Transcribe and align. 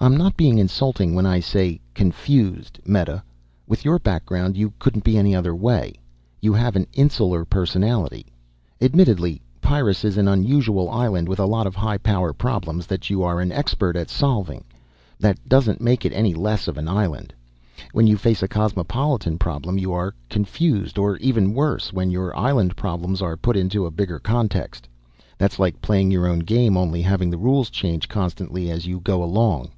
"I'm 0.00 0.18
not 0.18 0.36
being 0.36 0.58
insulting 0.58 1.14
when 1.14 1.24
I 1.24 1.40
say 1.40 1.80
'confused,' 1.94 2.78
Meta. 2.84 3.22
With 3.66 3.86
your 3.86 3.98
background 3.98 4.54
you 4.54 4.74
couldn't 4.78 5.02
be 5.02 5.16
any 5.16 5.34
other 5.34 5.54
way. 5.56 5.94
You 6.42 6.52
have 6.52 6.76
an 6.76 6.86
insular 6.92 7.46
personality. 7.46 8.26
Admittedly, 8.82 9.40
Pyrrus 9.62 10.04
is 10.04 10.18
an 10.18 10.28
unusual 10.28 10.90
island 10.90 11.26
with 11.26 11.40
a 11.40 11.46
lot 11.46 11.66
of 11.66 11.74
high 11.74 11.96
power 11.96 12.34
problems 12.34 12.86
that 12.86 13.08
you 13.08 13.22
are 13.22 13.40
an 13.40 13.50
expert 13.50 13.96
at 13.96 14.10
solving. 14.10 14.64
That 15.18 15.48
doesn't 15.48 15.80
make 15.80 16.04
it 16.04 16.12
any 16.12 16.34
less 16.34 16.68
of 16.68 16.76
an 16.76 16.86
island. 16.86 17.32
When 17.92 18.06
you 18.06 18.18
face 18.18 18.42
a 18.42 18.48
cosmopolitan 18.48 19.38
problem 19.38 19.78
you 19.78 19.94
are 19.94 20.12
confused. 20.28 20.98
Or 20.98 21.16
even 21.16 21.54
worse, 21.54 21.94
when 21.94 22.10
your 22.10 22.36
island 22.36 22.76
problems 22.76 23.22
are 23.22 23.38
put 23.38 23.56
into 23.56 23.86
a 23.86 23.90
bigger 23.90 24.18
context. 24.18 24.86
That's 25.38 25.58
like 25.58 25.80
playing 25.80 26.10
your 26.10 26.26
own 26.26 26.40
game, 26.40 26.76
only 26.76 27.00
having 27.00 27.30
the 27.30 27.38
rules 27.38 27.70
change 27.70 28.06
constantly 28.06 28.70
as 28.70 28.84
you 28.86 29.00
go 29.00 29.24
along." 29.24 29.70